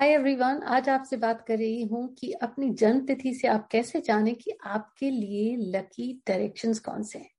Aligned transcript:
Hi 0.00 0.08
everyone 0.08 0.62
आज 0.62 0.88
आपसे 0.88 1.16
बात 1.16 1.44
कर 1.48 1.58
रही 1.58 1.82
हूँ 1.82 2.14
कि 2.14 2.32
अपनी 2.32 2.70
जन्म 2.70 3.00
तिथि 3.00 3.34
से 3.34 3.48
आप 3.48 3.68
कैसे 3.72 4.00
जाने 4.00 4.32
कि 4.32 4.50
आपके 4.64 5.10
लिए 5.10 5.56
लकी 5.56 6.22
डायरेक्शंस 6.28 6.78
कौन 6.78 7.02
से 7.02 7.18
हैं? 7.18 7.30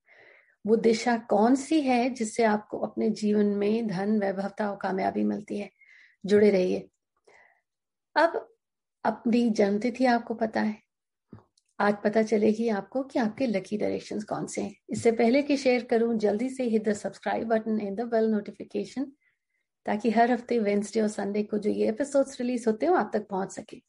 वो 0.66 0.76
दिशा 0.76 1.18
कौन 1.18 1.56
सी 1.56 1.82
है 1.82 2.10
जिससे 2.10 2.44
आपको 2.44 2.78
अपने 2.78 3.10
जीवन 3.10 3.46
में 3.46 3.88
धन, 3.88 4.20
वैभवता 4.20 4.70
और 4.72 4.78
कामयाबी 4.82 5.24
मिलती 5.24 5.58
है? 5.58 5.70
जुड़े 6.26 6.50
रहिए। 6.50 6.90
अब 8.16 8.56
अपनी 9.06 9.50
जन्म 9.50 9.80
तिथि 9.80 10.06
आपको 10.06 10.34
पता 10.34 10.62
है। 10.62 10.78
आज 11.80 11.96
पता 12.04 12.24
चलेगी 12.24 12.70
आपको 12.70 13.04
कि 13.04 13.20
आपके 13.20 13.48
लकी 13.48 13.78
डायरेक्शंस 13.78 14.24
कौन 14.24 14.48
से 14.48 14.62
हैं। 14.62 14.76
इससे 14.90 15.12
पहले 15.12 15.42
कि 15.42 15.58
शेयर 15.58 15.84
करूँ, 15.84 16.18
जल्दी 16.18 16.50
से 16.50 16.64
hit 16.64 16.90
the 16.90 16.94
subscribe 16.94 17.48
button 17.48 17.80
and 17.82 17.98
the 17.98 18.02
bell 18.02 18.26
notification 18.26 19.12
ताकि 19.86 20.10
हर 20.10 20.32
हफ़्ते 20.32 20.60
वेंसडे 20.60 21.02
और 21.02 21.08
संडे 21.08 21.44
को 21.44 21.58
जो 21.58 21.70
ये 21.70 21.90
एपिसोड्स 21.90 22.40
रिलीज़ 22.42 22.70
होते 22.70 22.86
हैं 22.86 22.94
आप 22.94 23.12
तक 23.14 23.28
पहुँच 23.28 23.52
सके। 23.52 23.82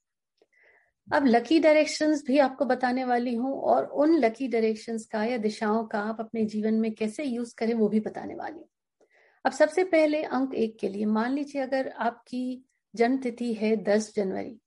अब 1.09 1.27
लकी 1.27 1.59
डायरेक्शंस 1.61 2.23
भी 2.27 2.39
आपको 2.39 2.65
बताने 2.65 3.05
वाली 3.05 3.35
हूँ 3.35 3.53
और 3.63 3.85
उन 3.85 4.17
लकी 4.19 4.49
डायरेक्शंस 4.49 5.07
का 5.07 5.25
या 5.25 5.37
दिशाओं 5.39 5.85
का 5.85 6.01
आप 6.01 6.21
अपने 6.21 6.45
जीवन 6.45 6.75
में 6.75 6.93
कैसे 6.95 7.25
यूज़ 7.25 7.55
करें 7.59 7.75
वो 7.75 7.89
भी 7.89 8.01
बताने 8.01 8.35
वाली 8.35 8.59
हूँ। 8.59 8.69
अब 9.45 9.53
सबसे 9.53 9.85
पहले 9.85 10.23
अंक 10.23 10.55
एक 10.55 10.79
के 10.79 10.89
लिए, 10.89 11.05
मान 11.05 11.35
लीजिए 11.35 11.63
अगर 11.63 11.89
आपकी 11.89 12.65
जन्म 12.95 13.17
तिथि 13.17 13.53
है 13.55 13.77
दस 13.85 14.13
जनवरी 14.17 14.59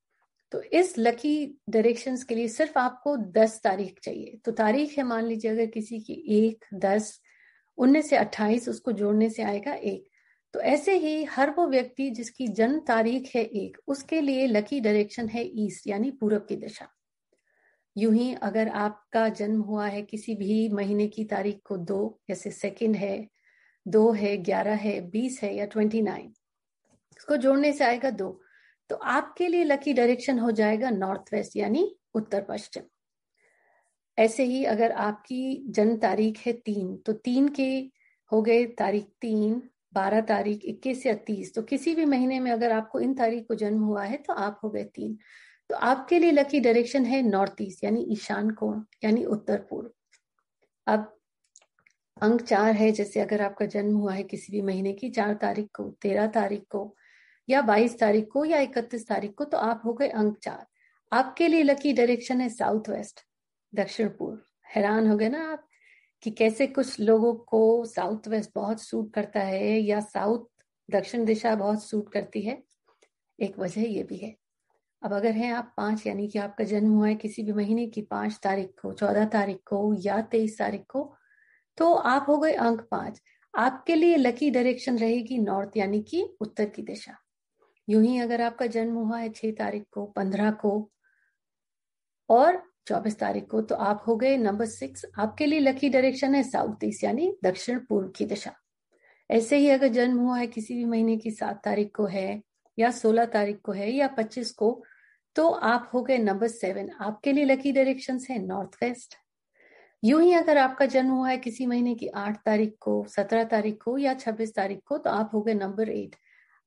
तो 0.51 0.61
इस 0.61 0.93
लकी 0.97 1.59
डायरेक्शन 1.69 2.15
के 2.29 2.35
लिए 2.35 2.47
सिर्फ़ 2.47 2.77
आपको 2.79 3.15
दस 3.31 3.59
तारीख 3.63 3.99
चाहिए। 4.03 4.39
तो 4.45 4.51
तारीख 4.51 4.97
है 4.97 5.03
मान 5.03 5.25
लीजिए 5.25 5.51
अगर 5.51 5.65
किसी 5.65 5.99
की 5.99 6.13
एक, 6.37 6.65
दस, 6.73 7.19
उन्नीस 7.77 8.09
से 8.09 8.15
अट्ठाईस, 8.15 8.69
उसको 8.69 8.91
जोड़ने 8.91 9.29
से 9.29 9.43
आएगा 9.43 9.73
एक। 9.73 10.07
तो 10.53 10.59
ऐसे 10.61 10.95
ही 10.97 11.23
हर 11.23 11.49
वो 11.49 11.67
व्यक्ति 11.67 12.09
जिसकी 12.09 12.47
जन्म 12.49 12.79
तारीख 12.79 13.29
है 13.35 13.43
एक, 13.43 13.77
उसके 13.87 14.21
लिए 14.21 14.47
लकी 14.47 14.79
डायरेक्शन 14.79 15.27
है 15.29 15.43
ईस्ट 15.65 15.87
यानी 15.87 16.11
पूरब 16.11 16.45
की 16.49 16.55
दिशा। 16.55 16.87
यूँ 17.95 18.13
ही 18.13 18.33
अगर 18.33 18.67
आपका 18.67 19.27
जन्म 19.29 19.61
हुआ 19.61 19.87
है 19.87 20.01
किसी 20.01 20.35
भी 20.35 20.67
महीने 20.69 21.07
की 21.07 21.23
तारीख 21.25 21.59
को 21.65 21.77
दो, 21.77 22.19
जैसे 22.29 22.51
सेकंड 22.51 22.95
है, 22.95 23.27
दो 23.85 24.11
है, 24.11 24.35
ग्यारह 24.37 24.75
है, 24.75 24.99
बीस 25.09 25.39
है 25.43 25.55
या 25.55 25.65
ट्वेंटी 25.65 26.01
नाइन 26.01 26.33
इसको 27.17 27.37
जोड़ने 27.37 27.71
से 27.73 27.83
आएगा 27.85 28.09
दो 28.11 28.39
तो 28.89 28.95
आपके 28.95 29.47
लिए 29.47 29.63
लकी 29.63 29.93
डायरेक्शन 29.93 30.39
हो 30.39 30.51
जाएगा 30.51 30.89
नॉर्थ 30.89 31.33
वेस्ट 31.33 31.55
यानी 31.55 31.83
उत्तर 32.15 32.45
पश्चिम। 32.49 32.83
ऐसे 34.17 34.43
ही 34.43 34.63
अगर 34.65 34.91
आपकी 34.91 35.65
जन्म 35.69 35.97
तारीख 35.97 36.39
है 36.45 36.53
तीन 36.55 36.95
तो 36.97 37.13
तीन 37.13 37.47
के 37.49 37.69
हो 38.31 38.41
गए 38.41 38.65
तारीख 38.77 39.05
तीन 39.21 39.61
बारह 39.93 40.21
तारीख, 40.21 40.65
इक्कीस 40.65 41.05
या 41.05 41.13
तीस 41.13 41.53
तो 41.55 41.61
किसी 41.61 41.95
भी 41.95 42.05
महीने 42.05 42.39
में 42.39 42.51
अगर 42.51 42.71
आपको 42.71 42.99
इन 42.99 43.13
तारीख 43.13 43.47
को 43.47 43.55
जन्म 43.55 43.83
हुआ 43.83 44.03
है 44.03 44.17
तो 44.17 44.33
आप 44.33 44.59
हो 44.63 44.69
गए 44.69 44.83
तीन। 44.83 45.17
तो 45.69 45.75
आपके 45.75 46.19
लिए 46.19 46.31
लकी 46.31 46.59
डायरेक्शन 46.59 47.05
है 47.05 47.21
नॉर्थ 47.21 47.61
ईस्ट, 47.61 47.83
यानी 47.83 48.05
ईशान 48.11 48.49
कोण, 48.51 48.81
यानी 49.03 49.25
उत्तर 49.25 49.57
पूर्व। 49.69 49.89
अब 50.87 51.15
अंक 52.17 52.41
चार 52.41 52.73
है, 52.73 52.91
जैसे 52.91 53.19
अगर 53.19 53.41
आपका 53.41 53.65
जन्म 53.65 53.95
हुआ 53.95 54.13
है 54.13 54.23
किसी 54.23 54.51
भी 54.53 54.61
महीने 54.61 54.93
की, 54.93 55.09
चार 55.09 55.33
तारीख 55.33 55.67
को, 55.75 55.83
तेरह 56.01 56.27
तारीख 56.27 56.63
को, 56.69 56.95
या 57.49 57.61
बाईस 57.61 57.99
तारीख 57.99 58.27
को, 58.33 58.45
या 58.45 58.59
इकतीस 58.59 59.07
तारीख 59.07 59.33
को 59.33 59.45
तो 59.45 59.57
आप 59.57 59.81
हो 59.85 59.93
गए 59.93 60.07
अंक 60.07 60.37
चार। 60.43 60.65
आपके 61.11 61.47
लिए 61.47 61.63
लकी 61.63 61.93
डायरेक्शन 61.93 62.41
है 62.41 62.49
साउथ 62.49 62.89
वेस्ट, 62.89 63.19
दक्षिण 63.73 64.09
पूर्व। 64.09 64.39
हैरान 64.75 65.07
हो 65.07 65.17
गए 65.17 65.29
ना 65.29 65.51
आप? 65.51 65.68
कि 66.23 66.31
कैसे 66.31 66.67
कुछ 66.67 66.99
लोगों 66.99 67.33
को 67.45 67.85
साउथ 67.85 68.27
वेस्ट 68.27 68.51
बहुत 68.55 68.81
सूट 68.81 69.13
करता 69.13 69.39
है 69.39 69.79
या 69.79 69.99
साउथ 70.01 70.45
दक्षिण 70.89 71.25
दिशा 71.25 71.55
बहुत 71.55 71.83
सूट 71.83 72.11
करती 72.11 72.41
है, 72.41 72.61
एक 73.39 73.59
वजह 73.59 73.81
ये 73.83 74.03
भी 74.03 74.17
है। 74.17 74.35
अब 75.01 75.13
अगर 75.13 75.31
है 75.31 75.51
आप 75.51 75.73
पाँच, 75.77 76.05
यानी 76.07 76.27
कि 76.27 76.39
आपका 76.39 76.63
जन्म 76.63 76.91
हुआ 76.91 77.07
है 77.07 77.15
किसी 77.15 77.43
भी 77.43 77.53
महीने 77.53 77.85
की 77.87 78.01
पाँच 78.01 78.39
तारीख 78.43 78.69
को, 78.81 78.93
चौदह 78.93 79.25
तारीख 79.27 79.57
को 79.67 79.93
या 79.99 80.21
तेईस 80.21 80.57
तारीख 80.59 80.85
को 80.89 81.13
तो 81.77 81.93
आप 81.93 82.25
हो 82.29 82.37
गए 82.37 82.53
अंक 82.53 82.81
पाँच। 82.91 83.21
आपके 83.53 83.95
लिए 83.95 84.15
लकी 84.17 84.49
डायरेक्शन 84.51 84.97
रहेगी 84.97 85.37
नॉर्थ 85.37 85.77
यानी 85.77 86.01
कि 86.01 86.23
उत्तर 86.41 86.65
की 86.65 86.81
दिशा। 86.81 87.15
यूँ 87.87 88.03
ही 88.03 88.19
अगर 88.19 88.41
आपका 88.41 88.65
जन्म 88.67 88.95
हुआ 88.95 89.19
है 89.19 89.29
छह 89.29 89.51
तारीख 89.51 89.83
को, 89.91 90.05
पंद्रह 90.05 90.51
को, 90.51 90.89
और 92.29 92.61
चौबीस 92.87 93.19
तारीख 93.19 93.47
को 93.47 93.61
तो 93.61 93.75
आप 93.75 94.03
हो 94.07 94.15
गए 94.15 94.37
नंबर 94.37 94.65
सिक्स। 94.65 95.05
आपके 95.19 95.45
लिए 95.45 95.59
लकी 95.59 95.89
डायरेक्शन 95.89 96.35
है 96.35 96.43
साउथ 96.43 96.83
ईस्ट, 96.83 97.03
यानी 97.03 97.33
दक्षिण 97.43 97.79
पूर्व 97.79 98.07
की 98.07 98.25
दिशा। 98.25 98.53
ऐसे 99.29 99.57
ही 99.57 99.69
अगर 99.69 99.87
जन्म 99.87 100.19
हुआ 100.19 100.37
है 100.37 100.47
किसी 100.47 100.75
भी 100.75 100.85
महीने 100.85 101.17
की 101.17 101.31
सात 101.31 101.61
तारीख 101.63 101.91
को 101.95 102.05
है 102.05 102.41
या 102.77 102.91
सोलह 102.91 103.25
तारीख 103.25 103.59
को 103.63 103.71
है 103.71 103.91
या 103.91 104.07
पच्चीस 104.07 104.51
को 104.51 104.71
तो 105.35 105.49
आप 105.49 105.89
हो 105.93 106.01
गए 106.03 106.17
नंबर 106.17 106.47
सेवन। 106.47 106.89
आपके 107.01 107.31
लिए 107.33 107.45
लकी 107.45 107.71
डायरेक्शन 107.71 108.19
है 108.29 108.39
नॉर्थ 108.45 108.83
वेस्ट। 108.83 109.15
यूँ 110.03 110.21
ही 110.23 110.33
अगर 110.33 110.57
आपका 110.57 110.85
जन्म 110.85 111.11
हुआ 111.11 111.29
है 111.29 111.37
किसी 111.37 111.65
महीने 111.65 111.95
की 111.95 112.07
आठ 112.07 112.37
तारीख 112.45 112.75
को, 112.79 113.05
सत्रह 113.07 113.43
तारीख 113.43 113.77
को 113.83 113.97
या 113.97 114.13
छब्बीस 114.13 114.55
तारीख 114.55 114.79
को 114.85 114.97
तो 114.97 115.09
आप 115.09 115.31
हो 115.33 115.41
गए 115.41 115.53
नंबर 115.53 115.89
एट। 115.89 116.15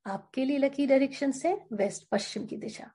आपके 0.07 0.45
लिए 0.45 0.59
लकी 0.59 0.87
डायरेक्शन 0.87 1.33
है 1.45 1.55
वेस्ट 1.73 2.09
पश्चिम 2.11 2.47
की 2.47 2.57
दिशा। 2.57 2.91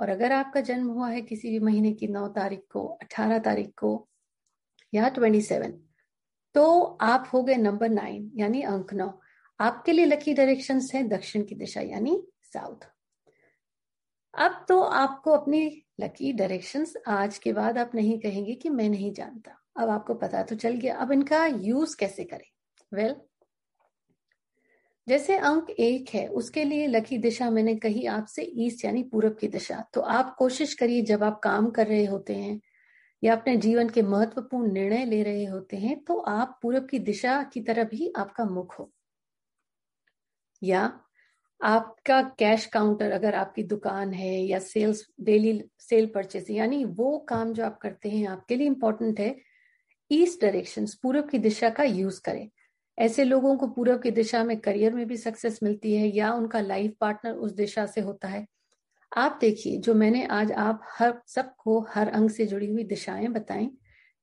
और 0.00 0.08
अगर 0.08 0.32
आपका 0.32 0.60
जन्म 0.60 0.86
हुआ 0.86 1.10
है 1.10 1.22
किसी 1.22 1.50
भी 1.50 1.58
महीने 1.58 1.92
की 1.92 2.06
नौ 2.06 2.28
तारीख 2.28 2.62
को 2.72 2.86
अठारह 2.86 3.38
तारीख 3.38 3.72
को 3.80 4.08
या 4.94 5.08
ट्वेंटी 5.08 5.40
सेवन 5.40 5.80
तो 6.54 6.82
आप 7.00 7.30
हो 7.32 7.42
गए 7.42 7.54
नंबर 7.54 7.88
नाइन 7.88 8.32
यानी 8.34 8.62
अंक 8.62 8.94
नौ। 8.94 9.20
आपके 9.60 9.92
लिए 9.92 10.04
लकी 10.04 10.34
डायरेक्शन 10.34 10.80
है 10.94 11.02
दक्षिण 11.02 11.44
की 11.44 11.54
दिशा 11.54 11.80
यानी 11.80 12.26
साउथ 12.42 12.88
अब 14.34 14.66
तो 14.68 14.80
आपको 14.80 15.30
अपनी 15.30 15.82
लकी 16.00 16.32
डायरेक्शंस 16.32 16.94
आज 17.06 17.38
के 17.38 17.52
बाद 17.52 17.78
आप 17.78 17.90
नहीं 17.94 18.20
कहेंगे 18.20 18.54
कि 18.54 18.68
मैं 18.68 18.88
नहीं 18.88 19.12
जानता। 19.12 19.52
अब 19.76 19.90
आपको 19.90 20.14
पता 20.14 20.42
तो 20.42 20.54
चल 20.54 20.70
गया। 20.70 20.96
अब 20.96 21.12
इनका 21.12 21.46
यूज़ 21.46 21.96
कैसे 21.96 22.24
करें? 22.24 22.50
वेल 22.92 23.08
well, 23.08 23.22
जैसे 25.06 25.36
अंक 25.38 25.70
एक 25.72 26.08
है, 26.10 26.26
उसके 26.30 26.62
लिए 26.64 26.86
लकी 26.86 27.16
दिशा 27.18 27.48
मैंने 27.50 27.74
कही 27.76 28.04
आपसे 28.08 28.42
ईस्ट 28.58 28.84
यानी 28.84 29.02
पूरब 29.04 29.36
की 29.36 29.48
दिशा। 29.48 29.80
तो 29.94 30.00
आप 30.12 30.34
कोशिश 30.38 30.74
करिए 30.74 31.02
जब 31.04 31.22
आप 31.24 31.40
काम 31.42 31.70
कर 31.70 31.86
रहे 31.86 32.04
होते 32.06 32.34
हैं 32.36 32.60
या 33.22 33.36
अपने 33.36 33.56
जीवन 33.58 33.88
के 33.90 34.02
महत्वपूर्ण 34.04 34.72
निर्णय 34.72 35.04
ले 35.06 35.22
रहे 35.22 35.44
होते 35.46 35.76
हैं 35.78 35.98
तो 36.04 36.18
आप 36.30 36.58
पूरब 36.62 36.88
की 36.90 36.98
दिशा 37.04 37.42
की 37.54 37.60
तरफ़ 37.64 37.94
ही 37.94 38.12
आपका 38.18 38.44
मुख 38.46 38.78
हो। 38.78 38.90
या 40.62 40.80
आपका 41.60 42.20
कैश 42.38 42.66
काउंटर, 42.66 43.10
अगर 43.12 43.34
आपकी 43.34 43.62
दुकान 43.64 44.12
है 44.14 44.34
या 44.40 44.58
सेल्स, 44.60 45.04
डेली 45.20 45.52
सेल 45.80 46.06
परचेस, 46.14 46.50
यानी 46.50 46.84
वो 46.86 47.18
काम 47.28 47.52
जो 47.52 47.64
आप 47.64 47.78
करते 47.82 48.10
हैं 48.10 48.26
आपके 48.28 48.56
लिए 48.56 48.66
इंपॉर्टेंट 48.66 49.20
है, 49.20 49.34
ईस्ट 50.10 50.42
डायरेक्शन 50.42 50.86
पूरब 51.02 51.30
की 51.30 51.38
दिशा 51.40 51.70
का 51.72 51.84
यूज़ 51.84 52.20
करें। 52.24 52.48
ऐसे 52.98 53.24
लोगों 53.24 53.56
को 53.56 53.66
पूरब 53.66 54.02
की 54.02 54.10
दिशा 54.10 54.44
में 54.44 54.60
करियर 54.60 54.94
में 54.94 55.06
भी 55.06 55.16
सक्सेस 55.16 55.60
मिलती 55.62 55.94
है 55.94 56.16
या 56.16 56.32
उनका 56.32 56.60
लाइफ 56.60 56.94
पार्टनर 57.00 57.32
उस 57.32 57.52
दिशा 57.52 57.86
से 57.86 58.00
होता 58.00 58.28
है। 58.28 58.46
आप 59.16 59.38
देखिए, 59.40 59.78
जो 59.78 59.94
मैंने 59.94 60.26
आज 60.26 60.52
आप 60.52 60.80
हर, 60.98 61.20
सबको 61.26 61.86
हर 61.90 62.08
अंग 62.08 62.30
से 62.30 62.46
जुड़ी 62.46 62.72
हुई 62.72 62.84
दिशाएँ 62.84 63.28
बताएँ, 63.28 63.70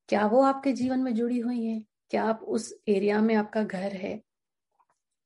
क्या 0.08 0.26
वो 0.26 0.42
आपके 0.42 0.72
जीवन 0.72 1.00
में 1.00 1.14
जुड़ी 1.14 1.38
हुई 1.38 1.64
हैं? 1.64 1.84
क्या 2.10 2.24
आप 2.24 2.40
उस 2.42 2.80
एरिया 2.88 3.20
में 3.20 3.34
आपका 3.34 3.62
घर 3.62 3.92
है? 3.92 4.22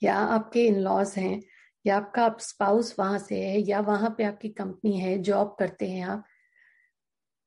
या 0.02 0.14
आपके 0.14 0.66
इन 0.66 0.76
लॉज 0.76 1.14
हैं? 1.16 1.42
या 1.86 1.96
आपका 1.96 2.24
आप 2.24 2.40
स्पाउस 2.40 2.96
वहाँ 2.98 3.18
से 3.18 3.46
है? 3.46 3.60
या 3.60 3.80
वहाँ 3.80 4.14
पे 4.18 4.24
आपकी 4.24 4.48
कंपनी 4.48 4.98
है? 4.98 5.18
जॉब 5.18 5.56
करते 5.58 5.88
हैं 5.88 6.04
आप? 6.04 6.24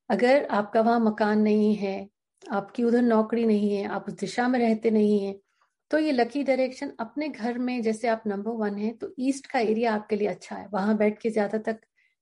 अगर 0.10 0.46
आपका 0.46 0.81
वहाँ 0.81 1.00
मकान 1.00 1.40
नहीं 1.40 1.76
है, 1.76 2.10
आपकी 2.52 2.84
उधर 2.84 3.02
नौकरी 3.02 3.46
नहीं 3.46 3.76
है, 3.76 3.86
आप 3.86 4.06
उस 4.08 4.14
दिशा 4.14 4.48
में 4.48 4.60
रहते 4.60 4.92
नहीं 4.92 5.26
है 5.26 5.49
तो 5.91 5.97
ये 6.00 6.11
लकी 6.11 6.44
डायरेक्शन 6.44 6.91
अपने 7.00 7.29
घर 7.29 7.57
में, 7.59 7.81
जैसे 7.81 8.07
आप 8.07 8.23
नंबर 8.27 8.51
वन 8.57 8.77
है 8.77 8.91
तो 8.94 9.13
ईस्ट 9.19 9.47
का 9.47 9.59
एरिया 9.59 9.94
आपके 9.94 10.16
लिए 10.16 10.27
अच्छा 10.27 10.55
है। 10.55 10.67
वहाँ 10.73 10.97
बैठ 10.97 11.19
के 11.21 11.30
ज़्यादा 11.31 11.57
तक 11.63 11.80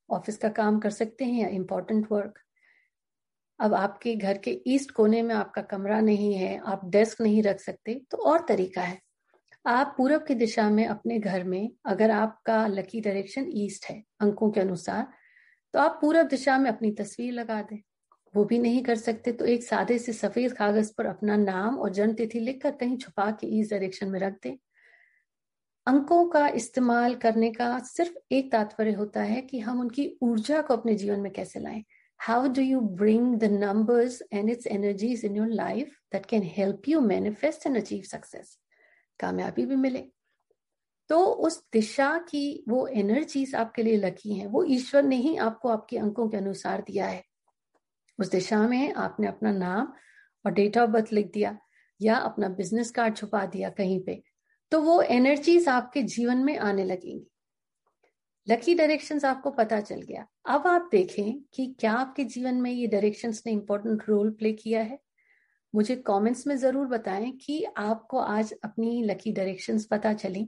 ऑफ़िस 0.10 0.38
का 0.38 0.50
काम 0.52 0.80
कर 0.80 0.90
सकते 0.92 1.26
हैं 1.26 1.42
या 1.42 1.48
इम्पोर्टेंट 1.52 2.08
वर्क 2.12 2.40
अब 3.60 3.74
आपके 3.74 4.16
घर 4.16 4.38
के 4.38 4.52
ईस्ट 4.68 4.92
कोने 4.92 5.22
में 5.22 5.34
आपका 5.36 5.62
कमरा 5.64 6.00
नहीं 6.02 6.34
है, 6.34 6.58
आप 6.60 6.82
डेस्क 6.86 7.22
नहीं 7.22 7.42
रख 7.44 7.60
सकते 7.60 7.94
तो 8.12 8.18
और 8.24 8.46
तरीका 8.50 8.82
है। 8.82 9.00
आप 9.66 9.94
पूरब 9.98 10.26
की 10.28 10.36
दिशा 10.36 10.70
में 10.70 10.86
अपने 10.88 11.18
घर 11.20 11.44
में, 11.44 11.70
अगर 11.86 12.12
आपका 12.12 12.66
लकी 12.68 13.02
डायरेक्शन 13.02 13.50
ईस्ट 13.58 13.86
है, 13.86 14.04
अंकों 14.22 14.50
के 14.52 14.60
अनुसार 14.60 15.08
तो 15.74 15.80
आप 15.80 15.98
पूरब 16.02 16.28
दिशा 16.28 16.58
में 16.58 16.70
अपनी 16.70 16.92
तस्वीर 16.94 17.34
लगा 17.34 17.62
दें। 17.64 17.78
वो 18.38 18.44
भी 18.46 18.60
नहीं 18.60 18.84
कर 18.84 18.96
सकते 18.98 19.32
तो 19.32 19.46
एक 19.48 19.64
सादे 19.64 19.98
से 20.00 20.14
सफ़ेद 20.14 20.54
कागज़ 20.54 20.92
पर 20.98 21.06
अपना 21.06 21.36
नाम 21.38 21.78
और 21.78 21.90
जन्म 21.92 22.14
तिथि 22.14 22.40
लिखकर 22.40 22.72
कहीं 22.76 22.98
छुपा 22.98 23.30
के 23.32 23.48
इस 23.60 23.70
डायरेक्शन 23.72 24.10
में 24.10 24.20
रख 24.20 24.34
दें। 24.44 24.58
अंकों 25.88 26.26
का 26.28 26.48
इस्तेमाल 26.56 27.16
करने 27.16 27.52
का 27.52 27.78
सिर्फ़ 27.86 28.34
एक 28.34 28.52
तात्पर्य 28.52 28.92
होता 28.94 29.22
है 29.24 29.42
कि 29.42 29.60
हम 29.60 29.80
उनकी 29.80 30.10
ऊर्जा 30.24 30.62
को 30.62 30.74
अपने 30.74 30.96
जीवन 30.96 31.20
में 31.20 31.32
कैसे 31.32 31.60
लाएँ। 31.60 31.84
How 32.20 32.48
do 32.48 32.62
you 32.62 32.80
bring 33.00 33.36
the 33.36 33.44
numbers 33.54 34.22
and 34.34 34.50
its 34.50 34.68
energies 34.68 35.24
in 35.26 35.36
your 35.36 35.48
life 35.54 35.96
that 36.12 36.26
can 36.26 36.44
help 36.56 36.90
you 36.90 37.02
manifest 37.02 37.66
and 37.68 37.78
achieve 37.78 38.04
success 38.04 38.58
कामयाबी 39.20 39.66
भी 39.66 39.76
मिले। 39.78 40.04
तो 41.10 41.24
उस 41.48 41.62
दिशा 41.74 42.18
की 42.30 42.64
वो 42.70 42.86
एनर्जीज 42.88 43.56
आपके 43.56 43.84
लिए 43.84 43.98
लकी 43.98 44.34
हैं, 44.34 44.48
वो 44.48 44.64
ईश्वर 44.66 45.04
ने 45.04 45.16
ही 45.16 45.36
आपको 45.38 45.70
आपके 45.70 45.98
अंकों 45.98 46.28
के 46.30 46.38
अनुसार 46.38 46.84
दिया 46.88 47.06
है। 47.08 47.24
उस 48.20 48.32
दिशा 48.32 48.68
में 48.68 48.94
आपने 48.96 49.28
अपना 49.28 49.52
नाम 49.52 49.94
और 50.46 50.52
डेट 50.52 50.78
ऑफ़ 50.78 50.90
बर्थ 50.90 51.14
लिख 51.14 51.32
दिया 51.34 51.58
या 52.00 52.16
अपना 52.16 52.50
बिज़नेस 52.50 52.92
कार्ड 52.92 53.16
छुपा 53.18 53.46
दिया 53.46 53.70
कहीं 53.70 54.00
पे 54.04 54.22
तो 54.72 54.82
वो 54.82 55.02
एनर्जीज 55.02 55.68
आपके 55.70 56.02
जीवन 56.04 56.38
में 56.38 56.58
आने 56.60 56.84
लगेंगी। 56.84 57.26
लकी 58.48 58.74
डायरेक्शंस 58.76 59.26
आपको 59.26 59.52
पता 59.52 59.80
चल 59.82 60.02
गया। 60.02 60.26
अब 60.46 60.68
आप 60.68 60.88
देखें 60.92 61.40
कि 61.54 61.66
क्या 61.80 61.92
आपके 61.94 62.24
जीवन 62.26 62.56
में 62.56 62.72
ये 62.72 62.88
डायरेक्शंस 62.88 63.42
ने 63.46 63.52
इंपॉर्टेंट 63.54 64.04
रोल 64.08 64.30
प्ले 64.32 64.52
किया 64.54 64.82
है। 64.82 65.00
मुझे 65.74 65.96
कमेंट्स 66.08 66.46
में 66.48 66.56
ज़रूर 66.58 66.88
बताएँ 66.88 67.32
कि 67.38 67.64
आपको 67.78 68.20
आज 68.20 68.54
अपनी 68.64 69.04
लकी 69.04 69.32
डायरेक्शंस 69.32 69.86
पता 69.86 70.14
चली। 70.14 70.48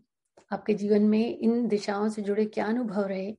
आपके 0.52 0.74
जीवन 0.74 1.04
में 1.04 1.38
इन 1.38 1.68
दिशाओं 1.68 2.08
से 2.10 2.22
जुड़े 2.22 2.46
क्या 2.46 2.66
अनुभव 2.66 3.08
रहे 3.08 3.36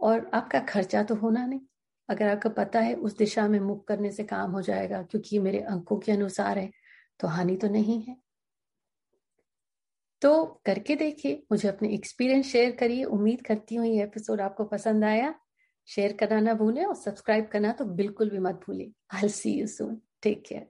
और 0.00 0.30
आपका 0.34 0.60
खर्चा 0.60 1.02
तो 1.02 1.14
होना 1.14 1.46
नहीं। 1.46 1.60
अगर 2.08 2.28
आपको 2.28 2.48
पता 2.52 2.80
है, 2.80 2.94
उस 2.94 3.16
दिशा 3.16 3.46
में 3.48 3.58
मुख 3.60 3.86
करने 3.88 4.10
से 4.12 4.24
काम 4.24 4.50
हो 4.50 4.62
जाएगा, 4.62 5.02
क्योंकि 5.02 5.38
मेरे 5.38 5.60
अंकों 5.60 5.98
के 5.98 6.12
अनुसार 6.12 6.58
है 6.58 6.70
तो 7.20 7.28
हानि 7.28 7.56
तो 7.56 7.68
नहीं 7.68 8.00
है। 8.02 8.16
तो 10.22 10.44
करके 10.66 10.96
देखिए, 10.96 11.42
मुझे 11.52 11.68
अपने 11.68 11.88
एक्सपीरियंस 11.94 12.46
शेयर 12.46 12.70
करिए। 12.76 13.04
उम्मीद 13.06 13.40
करती 13.46 13.74
हूँ 13.74 13.86
ये 13.86 14.02
एपिसोड 14.02 14.40
आपको 14.40 14.64
पसंद 14.66 15.04
आया। 15.04 15.34
शेयर 15.88 16.12
करना 16.12 16.40
ना 16.40 16.54
भूलें 16.54 16.84
और 16.84 16.94
सब्सक्राइब 16.96 17.48
करना 17.48 17.72
तो 17.72 17.84
बिल्कुल 17.94 18.30
भी 18.30 18.38
मत 18.40 18.60
भूलें 18.66 18.86
I 19.14 19.28
see 19.30 19.52
you 19.52 19.66
soon 19.66 20.00
take 20.22 20.42
care 20.46 20.66